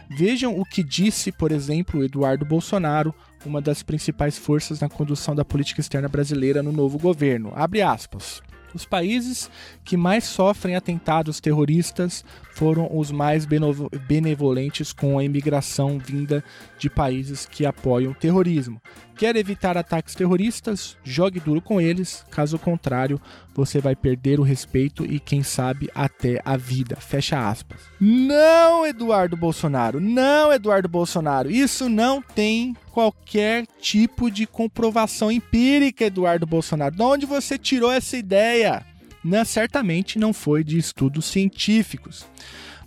Vejam 0.09 0.59
o 0.59 0.65
que 0.65 0.83
disse, 0.83 1.31
por 1.31 1.53
exemplo, 1.53 2.03
Eduardo 2.03 2.45
Bolsonaro, 2.45 3.15
uma 3.45 3.61
das 3.61 3.83
principais 3.83 4.37
forças 4.39 4.81
na 4.81 4.89
condução 4.89 5.35
da 5.35 5.45
política 5.45 5.81
externa 5.81 6.09
brasileira 6.09 6.63
no 6.63 6.73
novo 6.73 6.99
governo. 6.99 7.53
Abre 7.55 7.83
aspas. 7.83 8.43
Os 8.75 8.85
países 8.85 9.51
que 9.85 9.97
mais 9.97 10.25
sofrem 10.25 10.77
atentados 10.77 11.41
terroristas 11.41 12.25
foram 12.53 12.89
os 12.93 13.11
mais 13.11 13.47
benevolentes 13.47 14.93
com 14.93 15.19
a 15.19 15.25
imigração 15.25 15.99
vinda 15.99 16.45
de 16.79 16.91
países 16.91 17.47
que 17.47 17.65
apoiam 17.65 18.13
o 18.13 18.15
terrorismo. 18.15 18.81
Quer 19.17 19.37
evitar 19.37 19.77
ataques 19.77 20.15
terroristas? 20.15 20.97
Jogue 21.05 21.41
duro 21.41 21.61
com 21.61 21.79
eles, 21.79 22.25
caso 22.31 22.59
contrário, 22.59 23.21
você 23.55 23.79
vai 23.79 23.95
perder 23.95 24.41
o 24.41 24.43
respeito 24.43 25.05
e, 25.05 25.21
quem 25.21 25.43
sabe, 25.43 25.91
até 25.95 26.41
a 26.43 26.57
vida. 26.57 26.97
Fecha 26.97 27.49
aspas. 27.49 27.81
Não, 28.01 28.87
Eduardo 28.87 29.37
Bolsonaro, 29.37 30.01
não, 30.01 30.51
Eduardo 30.51 30.89
Bolsonaro, 30.89 31.51
isso 31.51 31.89
não 31.89 32.23
tem 32.23 32.75
qualquer 32.91 33.67
tipo 33.81 34.31
de 34.31 34.47
comprovação 34.47 35.31
empírica, 35.31 36.05
Eduardo 36.05 36.47
Bolsonaro. 36.47 36.95
De 36.95 37.03
onde 37.03 37.27
você 37.27 37.57
tirou 37.57 37.91
essa 37.91 38.17
ideia? 38.17 38.85
não, 39.23 39.45
certamente 39.45 40.19
não 40.19 40.33
foi 40.33 40.65
de 40.65 40.79
estudos 40.79 41.27
científicos. 41.27 42.27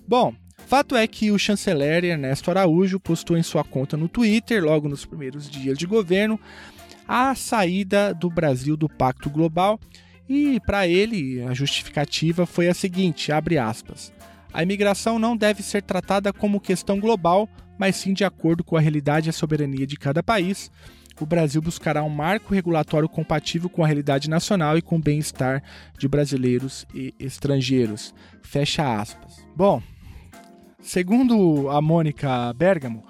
Bom, 0.07 0.33
Fato 0.65 0.95
é 0.95 1.05
que 1.05 1.29
o 1.29 1.38
chanceler 1.38 2.05
Ernesto 2.05 2.50
Araújo 2.50 3.00
postou 3.00 3.38
em 3.38 3.43
sua 3.43 3.63
conta 3.63 3.98
no 3.98 4.07
Twitter, 4.07 4.63
logo 4.63 4.88
nos 4.88 5.05
primeiros 5.05 5.50
dias 5.50 5.77
de 5.77 5.86
governo, 5.86 6.39
a 7.07 7.36
saída 7.36 8.13
do 8.13 8.29
Brasil 8.29 8.77
do 8.77 8.88
Pacto 8.88 9.29
Global 9.29 9.79
e 10.27 10.60
para 10.62 10.88
ele 10.88 11.43
a 11.43 11.53
justificativa 11.53 12.45
foi 12.45 12.69
a 12.69 12.74
seguinte, 12.74 13.31
abre 13.31 13.57
aspas: 13.57 14.13
A 14.53 14.62
imigração 14.62 15.17
não 15.17 15.36
deve 15.36 15.63
ser 15.63 15.81
tratada 15.81 16.31
como 16.31 16.62
questão 16.62 17.00
global, 17.00 17.50
mas 17.77 17.95
sim 17.95 18.13
de 18.13 18.24
acordo 18.24 18.63
com 18.63 18.77
a 18.77 18.79
realidade 18.79 19.27
e 19.27 19.31
a 19.31 19.33
soberania 19.33 19.88
de 19.88 19.98
cada 19.98 20.22
país. 20.22 20.69
O 21.19 21.25
Brasil 21.25 21.62
buscará 21.62 22.03
um 22.03 22.10
marco 22.10 22.53
regulatório 22.53 23.10
compatível 23.10 23.69
com 23.69 23.83
a 23.83 23.88
realidade 23.88 24.29
nacional 24.29 24.77
e 24.77 24.81
com 24.81 24.98
o 24.98 25.01
bem-estar 25.01 25.63
de 25.98 26.07
brasileiros 26.07 26.86
e 26.93 27.13
estrangeiros. 27.19 28.13
Fecha 28.41 29.00
aspas. 29.00 29.45
Bom, 29.55 29.81
segundo 30.79 31.69
a 31.69 31.81
Mônica 31.81 32.53
Bergamo, 32.53 33.03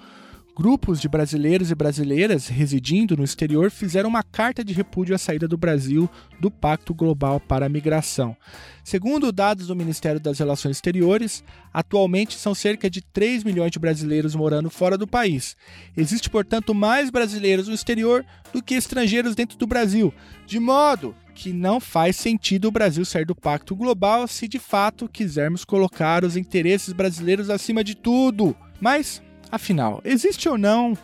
Grupos 0.56 1.00
de 1.00 1.08
brasileiros 1.08 1.72
e 1.72 1.74
brasileiras 1.74 2.46
residindo 2.46 3.16
no 3.16 3.24
exterior 3.24 3.72
fizeram 3.72 4.08
uma 4.08 4.22
carta 4.22 4.62
de 4.62 4.72
repúdio 4.72 5.12
à 5.12 5.18
saída 5.18 5.48
do 5.48 5.56
Brasil 5.56 6.08
do 6.38 6.48
Pacto 6.48 6.94
Global 6.94 7.40
para 7.40 7.66
a 7.66 7.68
Migração. 7.68 8.36
Segundo 8.84 9.32
dados 9.32 9.66
do 9.66 9.74
Ministério 9.74 10.20
das 10.20 10.38
Relações 10.38 10.76
Exteriores, 10.76 11.42
atualmente 11.72 12.38
são 12.38 12.54
cerca 12.54 12.88
de 12.88 13.02
3 13.02 13.42
milhões 13.42 13.72
de 13.72 13.80
brasileiros 13.80 14.36
morando 14.36 14.70
fora 14.70 14.96
do 14.96 15.08
país. 15.08 15.56
Existe, 15.96 16.30
portanto, 16.30 16.72
mais 16.72 17.10
brasileiros 17.10 17.66
no 17.66 17.74
exterior 17.74 18.24
do 18.52 18.62
que 18.62 18.76
estrangeiros 18.76 19.34
dentro 19.34 19.58
do 19.58 19.66
Brasil, 19.66 20.14
de 20.46 20.60
modo 20.60 21.16
que 21.34 21.52
não 21.52 21.80
faz 21.80 22.14
sentido 22.14 22.68
o 22.68 22.72
Brasil 22.72 23.04
sair 23.04 23.24
do 23.24 23.34
Pacto 23.34 23.74
Global 23.74 24.28
se 24.28 24.46
de 24.46 24.60
fato 24.60 25.08
quisermos 25.08 25.64
colocar 25.64 26.24
os 26.24 26.36
interesses 26.36 26.92
brasileiros 26.92 27.50
acima 27.50 27.82
de 27.82 27.96
tudo. 27.96 28.54
Mas 28.80 29.20
Afinal, 29.54 30.00
existe 30.04 30.48
ou 30.48 30.58
não 30.58 30.98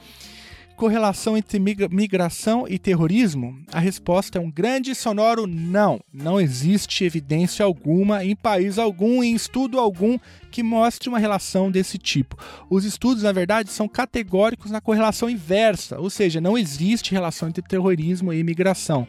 correlação 0.75 1.37
entre 1.37 1.61
migração 1.61 2.66
e 2.66 2.80
terrorismo? 2.80 3.57
A 3.71 3.78
resposta 3.78 4.38
é 4.38 4.40
um 4.40 4.50
grande 4.50 4.90
e 4.90 4.95
sonoro 4.95 5.47
não. 5.47 6.00
Não 6.12 6.40
existe 6.40 7.04
evidência 7.04 7.64
alguma 7.64 8.25
em 8.25 8.35
país 8.35 8.76
algum, 8.76 9.23
em 9.23 9.37
estudo 9.37 9.78
algum, 9.78 10.19
que 10.50 10.64
mostre 10.64 11.09
uma 11.09 11.21
relação 11.21 11.71
desse 11.71 11.97
tipo. 11.97 12.37
Os 12.69 12.85
estudos, 12.85 13.23
na 13.23 13.30
verdade, 13.30 13.71
são 13.71 13.87
categóricos 13.87 14.73
na 14.73 14.80
correlação 14.80 15.30
inversa, 15.30 16.00
ou 16.00 16.11
seja, 16.11 16.40
não 16.40 16.59
existe 16.59 17.12
relação 17.12 17.49
entre 17.49 17.62
terrorismo 17.62 18.33
e 18.33 18.40
imigração. 18.40 19.07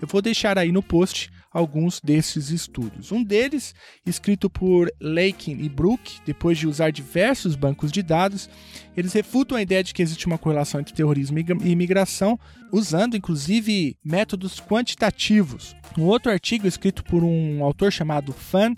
Eu 0.00 0.06
vou 0.06 0.22
deixar 0.22 0.56
aí 0.56 0.70
no 0.70 0.84
post 0.84 1.32
alguns 1.54 2.00
desses 2.00 2.50
estudos. 2.50 3.12
Um 3.12 3.22
deles, 3.22 3.74
escrito 4.04 4.50
por 4.50 4.92
Lakin 5.00 5.56
e 5.62 5.68
Brook, 5.68 6.20
depois 6.26 6.58
de 6.58 6.66
usar 6.66 6.90
diversos 6.90 7.54
bancos 7.54 7.92
de 7.92 8.02
dados, 8.02 8.50
eles 8.96 9.12
refutam 9.12 9.56
a 9.56 9.62
ideia 9.62 9.82
de 9.82 9.94
que 9.94 10.02
existe 10.02 10.26
uma 10.26 10.36
correlação 10.36 10.80
entre 10.80 10.92
terrorismo 10.92 11.38
e 11.38 11.70
imigração, 11.70 12.38
usando 12.72 13.16
inclusive 13.16 13.96
métodos 14.04 14.60
quantitativos. 14.60 15.76
Um 15.96 16.02
outro 16.02 16.32
artigo 16.32 16.66
escrito 16.66 17.04
por 17.04 17.22
um 17.22 17.62
autor 17.62 17.92
chamado 17.92 18.32
Fan 18.32 18.74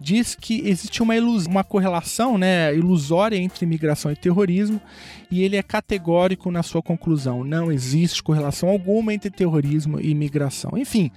diz 0.00 0.34
que 0.34 0.68
existe 0.68 1.02
uma, 1.02 1.16
ilus 1.16 1.46
uma 1.46 1.64
correlação 1.64 2.36
né, 2.36 2.74
ilusória 2.74 3.36
entre 3.36 3.64
imigração 3.64 4.10
e 4.10 4.16
terrorismo 4.16 4.80
e 5.30 5.42
ele 5.42 5.56
é 5.56 5.62
categórico 5.62 6.50
na 6.50 6.62
sua 6.62 6.82
conclusão. 6.82 7.44
Não 7.44 7.72
existe 7.72 8.22
correlação 8.22 8.68
alguma 8.68 9.14
entre 9.14 9.30
terrorismo 9.30 10.00
e 10.00 10.10
imigração. 10.10 10.72
Enfim, 10.76 11.10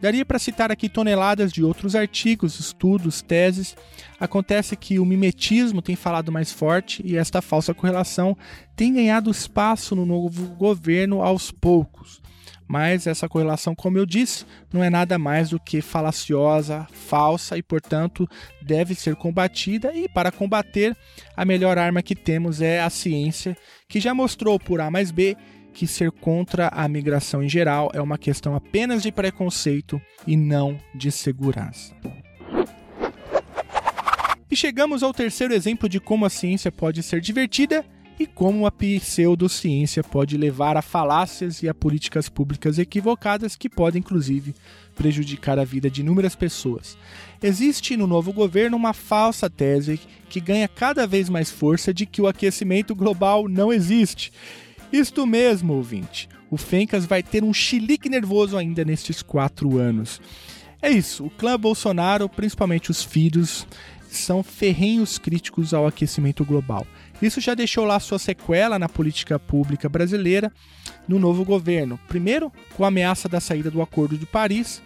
daria 0.00 0.24
para 0.24 0.38
citar 0.54 0.70
aqui 0.70 0.88
toneladas 0.88 1.52
de 1.52 1.64
outros 1.64 1.96
artigos, 1.96 2.60
estudos, 2.60 3.20
teses. 3.20 3.76
Acontece 4.20 4.76
que 4.76 5.00
o 5.00 5.04
mimetismo 5.04 5.82
tem 5.82 5.96
falado 5.96 6.30
mais 6.30 6.52
forte 6.52 7.02
e 7.04 7.16
esta 7.16 7.42
falsa 7.42 7.74
correlação 7.74 8.36
tem 8.76 8.94
ganhado 8.94 9.32
espaço 9.32 9.96
no 9.96 10.06
novo 10.06 10.46
governo 10.54 11.22
aos 11.22 11.50
poucos 11.50 12.22
mas 12.66 13.06
essa 13.06 13.28
correlação, 13.28 13.74
como 13.74 13.98
eu 13.98 14.06
disse, 14.06 14.46
não 14.72 14.82
é 14.82 14.88
nada 14.88 15.18
mais 15.18 15.50
do 15.50 15.60
que 15.60 15.82
falaciosa, 15.82 16.86
falsa 16.90 17.58
e, 17.58 17.62
portanto, 17.62 18.26
deve 18.62 18.94
ser 18.94 19.14
combatida. 19.16 19.92
E 19.94 20.08
para 20.08 20.32
combater, 20.32 20.96
a 21.36 21.44
melhor 21.44 21.76
arma 21.76 22.02
que 22.02 22.16
temos 22.16 22.62
é 22.62 22.80
a 22.80 22.88
ciência, 22.88 23.54
que 23.86 24.00
já 24.00 24.14
mostrou 24.14 24.58
por 24.58 24.80
A 24.80 24.90
mais 24.90 25.10
B 25.10 25.36
que 25.74 25.86
ser 25.86 26.12
contra 26.12 26.68
a 26.68 26.88
migração 26.88 27.42
em 27.42 27.48
geral 27.48 27.90
é 27.92 28.00
uma 28.00 28.16
questão 28.16 28.54
apenas 28.54 29.02
de 29.02 29.10
preconceito 29.10 30.00
e 30.26 30.36
não 30.36 30.78
de 30.94 31.10
segurança. 31.10 31.94
E 34.50 34.56
chegamos 34.56 35.02
ao 35.02 35.12
terceiro 35.12 35.52
exemplo 35.52 35.88
de 35.88 35.98
como 35.98 36.24
a 36.24 36.30
ciência 36.30 36.70
pode 36.70 37.02
ser 37.02 37.20
divertida 37.20 37.84
e 38.18 38.26
como 38.26 38.66
a 38.66 38.70
pseudociência 38.70 40.04
pode 40.04 40.36
levar 40.36 40.76
a 40.76 40.82
falácias 40.82 41.62
e 41.62 41.68
a 41.68 41.74
políticas 41.74 42.28
públicas 42.28 42.78
equivocadas 42.78 43.56
que 43.56 43.68
podem, 43.68 43.98
inclusive, 43.98 44.54
prejudicar 44.94 45.58
a 45.58 45.64
vida 45.64 45.90
de 45.90 46.02
inúmeras 46.02 46.36
pessoas. 46.36 46.96
Existe 47.42 47.96
no 47.96 48.06
novo 48.06 48.32
governo 48.32 48.76
uma 48.76 48.92
falsa 48.92 49.50
tese 49.50 49.98
que 50.28 50.40
ganha 50.40 50.68
cada 50.68 51.06
vez 51.06 51.28
mais 51.28 51.50
força 51.50 51.92
de 51.92 52.06
que 52.06 52.22
o 52.22 52.28
aquecimento 52.28 52.94
global 52.94 53.48
não 53.48 53.72
existe. 53.72 54.32
Isto 54.94 55.26
mesmo, 55.26 55.72
ouvinte. 55.72 56.28
O 56.48 56.56
Fencas 56.56 57.04
vai 57.04 57.20
ter 57.20 57.42
um 57.42 57.52
chilique 57.52 58.08
nervoso 58.08 58.56
ainda 58.56 58.84
nestes 58.84 59.22
quatro 59.22 59.76
anos. 59.76 60.20
É 60.80 60.88
isso, 60.88 61.26
o 61.26 61.30
clã 61.30 61.58
Bolsonaro, 61.58 62.28
principalmente 62.28 62.92
os 62.92 63.02
filhos, 63.02 63.66
são 64.08 64.40
ferrenhos 64.40 65.18
críticos 65.18 65.74
ao 65.74 65.84
aquecimento 65.84 66.44
global. 66.44 66.86
Isso 67.20 67.40
já 67.40 67.54
deixou 67.56 67.84
lá 67.84 67.98
sua 67.98 68.20
sequela 68.20 68.78
na 68.78 68.88
política 68.88 69.36
pública 69.36 69.88
brasileira 69.88 70.52
no 71.08 71.18
novo 71.18 71.44
governo. 71.44 71.98
Primeiro, 72.06 72.52
com 72.76 72.84
a 72.84 72.88
ameaça 72.88 73.28
da 73.28 73.40
saída 73.40 73.72
do 73.72 73.82
Acordo 73.82 74.16
de 74.16 74.26
Paris. 74.26 74.80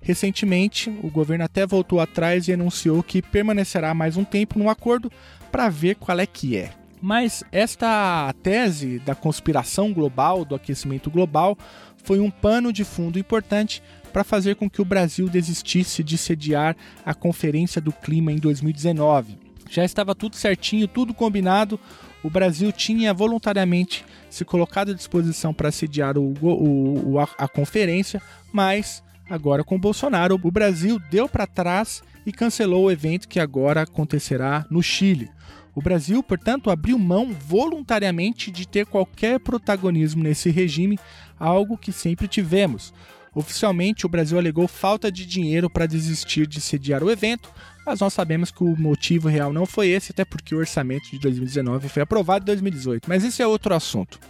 Recentemente, 0.00 0.90
o 1.04 1.08
governo 1.08 1.44
até 1.44 1.64
voltou 1.64 2.00
atrás 2.00 2.48
e 2.48 2.52
anunciou 2.52 3.00
que 3.00 3.22
permanecerá 3.22 3.94
mais 3.94 4.16
um 4.16 4.24
tempo 4.24 4.58
no 4.58 4.68
acordo 4.68 5.08
para 5.52 5.68
ver 5.68 5.94
qual 5.94 6.18
é 6.18 6.26
que 6.26 6.56
é. 6.56 6.81
Mas 7.02 7.42
esta 7.50 8.32
tese 8.44 9.00
da 9.00 9.12
conspiração 9.12 9.92
global, 9.92 10.44
do 10.44 10.54
aquecimento 10.54 11.10
global, 11.10 11.58
foi 12.04 12.20
um 12.20 12.30
pano 12.30 12.72
de 12.72 12.84
fundo 12.84 13.18
importante 13.18 13.82
para 14.12 14.22
fazer 14.22 14.54
com 14.54 14.70
que 14.70 14.80
o 14.80 14.84
Brasil 14.84 15.28
desistisse 15.28 16.04
de 16.04 16.16
sediar 16.16 16.76
a 17.04 17.12
Conferência 17.12 17.80
do 17.80 17.92
Clima 17.92 18.30
em 18.30 18.36
2019. 18.36 19.36
Já 19.68 19.84
estava 19.84 20.14
tudo 20.14 20.36
certinho, 20.36 20.86
tudo 20.86 21.12
combinado. 21.12 21.80
O 22.22 22.30
Brasil 22.30 22.70
tinha 22.70 23.12
voluntariamente 23.12 24.04
se 24.30 24.44
colocado 24.44 24.92
à 24.92 24.94
disposição 24.94 25.52
para 25.52 25.72
sediar 25.72 26.16
o, 26.16 26.34
o, 26.40 27.18
a, 27.18 27.28
a 27.36 27.48
conferência, 27.48 28.22
mas 28.52 29.02
agora 29.28 29.64
com 29.64 29.80
Bolsonaro, 29.80 30.38
o 30.40 30.50
Brasil 30.52 31.00
deu 31.10 31.28
para 31.28 31.48
trás 31.48 32.00
e 32.24 32.32
cancelou 32.32 32.84
o 32.84 32.90
evento 32.92 33.26
que 33.26 33.40
agora 33.40 33.82
acontecerá 33.82 34.64
no 34.70 34.82
Chile. 34.82 35.30
O 35.74 35.80
Brasil, 35.80 36.22
portanto, 36.22 36.70
abriu 36.70 36.98
mão 36.98 37.32
voluntariamente 37.32 38.50
de 38.50 38.66
ter 38.68 38.84
qualquer 38.84 39.40
protagonismo 39.40 40.22
nesse 40.22 40.50
regime, 40.50 40.98
algo 41.38 41.78
que 41.78 41.92
sempre 41.92 42.28
tivemos. 42.28 42.92
Oficialmente, 43.34 44.04
o 44.04 44.08
Brasil 44.08 44.38
alegou 44.38 44.68
falta 44.68 45.10
de 45.10 45.24
dinheiro 45.24 45.70
para 45.70 45.86
desistir 45.86 46.46
de 46.46 46.60
sediar 46.60 47.02
o 47.02 47.10
evento, 47.10 47.50
mas 47.86 48.00
nós 48.00 48.12
sabemos 48.12 48.50
que 48.50 48.62
o 48.62 48.76
motivo 48.76 49.28
real 49.28 49.52
não 49.52 49.64
foi 49.64 49.88
esse, 49.88 50.12
até 50.12 50.24
porque 50.24 50.54
o 50.54 50.58
orçamento 50.58 51.10
de 51.10 51.18
2019 51.18 51.88
foi 51.88 52.02
aprovado 52.02 52.44
em 52.44 52.46
2018. 52.46 53.08
Mas 53.08 53.24
esse 53.24 53.40
é 53.40 53.46
outro 53.46 53.74
assunto. 53.74 54.20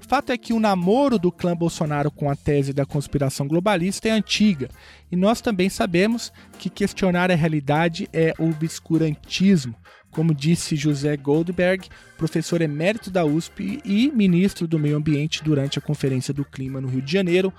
O 0.00 0.08
fato 0.08 0.30
é 0.30 0.36
que 0.36 0.52
o 0.52 0.58
namoro 0.58 1.16
do 1.16 1.30
clã 1.30 1.56
Bolsonaro 1.56 2.10
com 2.10 2.28
a 2.28 2.34
tese 2.34 2.72
da 2.72 2.84
conspiração 2.84 3.46
globalista 3.46 4.08
é 4.08 4.10
antiga, 4.10 4.68
e 5.10 5.14
nós 5.14 5.40
também 5.40 5.70
sabemos 5.70 6.32
que 6.58 6.68
questionar 6.68 7.30
a 7.30 7.36
realidade 7.36 8.08
é 8.12 8.34
obscurantismo, 8.36 9.76
como 10.12 10.34
disse 10.34 10.76
José 10.76 11.16
Goldberg, 11.16 11.88
professor 12.16 12.60
emérito 12.60 13.10
da 13.10 13.24
USP 13.24 13.80
e 13.84 14.12
ministro 14.12 14.68
do 14.68 14.78
Meio 14.78 14.96
Ambiente 14.96 15.42
durante 15.42 15.76
a 15.78 15.82
Conferência 15.82 16.32
do 16.32 16.44
Clima 16.44 16.80
no 16.80 16.86
Rio 16.86 17.02
de 17.02 17.10
Janeiro 17.10 17.52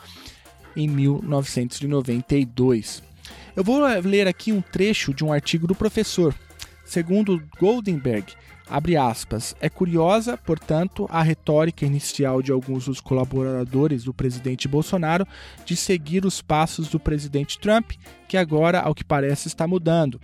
em 0.75 0.87
1992. 0.87 3.03
Eu 3.55 3.63
vou 3.63 3.81
ler 4.03 4.27
aqui 4.27 4.51
um 4.51 4.61
trecho 4.61 5.13
de 5.13 5.25
um 5.25 5.33
artigo 5.33 5.67
do 5.67 5.75
professor. 5.75 6.33
Segundo 6.85 7.41
Goldenberg, 7.59 8.33
abre 8.69 8.97
aspas, 8.97 9.55
é 9.59 9.69
curiosa, 9.69 10.37
portanto, 10.37 11.07
a 11.09 11.21
retórica 11.21 11.85
inicial 11.85 12.41
de 12.41 12.51
alguns 12.51 12.85
dos 12.85 13.01
colaboradores 13.01 14.03
do 14.03 14.13
presidente 14.13 14.67
Bolsonaro 14.67 15.27
de 15.65 15.75
seguir 15.75 16.25
os 16.25 16.41
passos 16.41 16.87
do 16.87 16.99
presidente 16.99 17.59
Trump, 17.59 17.91
que 18.27 18.37
agora, 18.37 18.79
ao 18.79 18.93
que 18.93 19.03
parece, 19.03 19.47
está 19.47 19.67
mudando. 19.67 20.19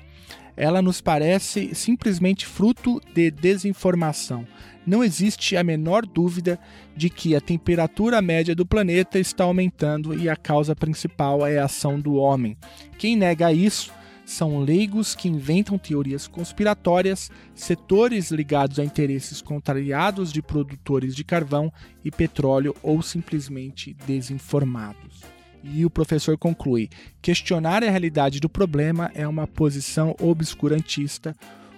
Ela 0.60 0.82
nos 0.82 1.00
parece 1.00 1.74
simplesmente 1.74 2.46
fruto 2.46 3.02
de 3.16 3.32
desinformação. 3.32 4.46
Não 4.86 5.02
existe 5.02 5.56
a 5.56 5.64
menor 5.64 6.06
dúvida 6.06 6.60
de 6.98 7.10
que 7.10 7.34
a 7.34 7.40
temperatura 7.40 8.22
média 8.22 8.54
do 8.54 8.66
planeta 8.66 9.18
está 9.18 9.46
aumentando 9.46 10.14
e 10.14 10.28
a 10.28 10.36
causa 10.36 10.76
principal 10.76 11.48
é 11.48 11.60
a 11.60 11.64
ação 11.64 11.98
do 11.98 12.16
homem. 12.16 12.58
Quem 12.98 13.16
nega 13.16 13.54
isso 13.54 13.94
são 14.26 14.60
leigos 14.60 15.16
que 15.16 15.30
inventam 15.30 15.78
teorias 15.78 16.28
conspiratórias, 16.28 17.32
setores 17.56 18.30
ligados 18.30 18.80
a 18.80 18.84
interesses 18.84 19.42
contrariados 19.42 20.30
de 20.30 20.42
produtores 20.42 21.16
de 21.16 21.24
carvão 21.24 21.72
e 22.04 22.12
petróleo 22.12 22.76
ou 22.84 23.02
simplesmente 23.02 23.96
desinformados. 24.06 25.39
E 25.64 25.86
o 25.86 25.90
professor 25.90 26.38
conclui: 26.38 26.90
questionar 27.22 27.84
a 27.84 27.90
realidade 27.90 28.40
do 28.40 28.50
problema 28.50 29.12
é 29.14 29.28
uma 29.28 29.48
posição 29.48 30.16
obscurantista, 30.20 31.36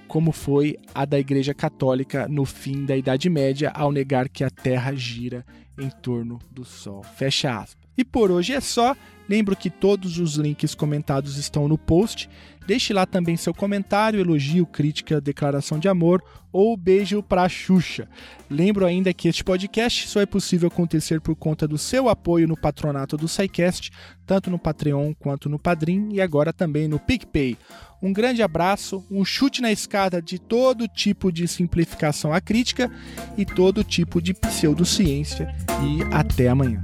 como 0.08 0.32
foi 0.32 0.78
a 0.94 1.06
da 1.06 1.20
Igreja 1.20 1.54
Católica 1.54 2.28
no 2.28 2.46
fim 2.46 2.86
da 2.86 2.96
Idade 2.96 3.30
Média, 3.30 3.72
ao 3.74 3.91
negar 3.91 4.28
que 4.28 4.44
a 4.44 4.50
Terra 4.50 4.94
gira 4.94 5.46
em 5.78 5.89
torno 5.89 6.39
do 6.52 6.65
Sol. 6.65 7.04
Fecha 7.04 7.58
aspas. 7.58 7.82
E 7.98 8.04
por 8.04 8.32
hoje 8.32 8.54
é 8.54 8.60
só. 8.60 8.96
Lembro 9.32 9.56
que 9.56 9.70
todos 9.70 10.20
os 10.20 10.36
links 10.36 10.76
comentados 10.76 11.38
estão 11.38 11.65
no 11.65 11.78
post. 11.78 12.30
Deixe 12.67 12.91
lá 12.91 13.06
também 13.06 13.38
seu 13.38 13.54
comentário, 13.54 14.20
elogio, 14.20 14.65
crítica, 14.65 15.22
declaração 15.22 15.80
de 15.80 15.88
amor 15.88 16.22
ou 16.52 16.76
beijo 16.76 17.24
pra 17.24 17.48
Xuxa. 17.48 18.10
Lembro 18.50 18.86
ainda 18.86 19.13
que 19.13 19.30
este 19.30 19.41
podcast 19.41 20.10
só 20.10 20.20
é 20.20 20.26
possível 20.26 20.67
acontecer 20.67 21.22
por 21.22 21.34
conta 21.34 21.65
do 21.65 21.78
seu 21.78 22.10
apoio 22.10 22.46
no 22.46 22.58
patronato 22.58 23.15
do 23.15 23.26
SciCast, 23.26 23.89
tanto 24.26 24.52
no 24.52 24.60
Patreon 24.60 25.13
quanto 25.17 25.48
no 25.48 25.58
Padrim 25.58 26.10
e 26.12 26.20
agora 26.20 26.52
também 26.52 26.89
no 26.89 27.00
PicPay. 27.00 27.58
Um 28.04 28.12
grande 28.12 28.44
abraço, 28.44 29.02
um 29.10 29.24
chute 29.24 29.62
na 29.62 29.72
escada 29.72 30.22
de 30.22 30.39
todo 30.39 30.89
tipo 30.89 31.32
de 31.32 31.48
simplificação 31.48 32.34
à 32.34 32.41
crítica 32.41 32.91
e 33.38 33.46
todo 33.46 33.82
tipo 33.82 34.22
de 34.22 34.34
pseudociência 34.34 35.56
e 35.82 36.04
até 36.13 36.50
amanhã. 36.50 36.84